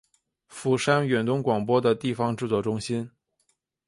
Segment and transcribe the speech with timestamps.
[0.47, 3.11] 釜山远东广播的地方制作中心。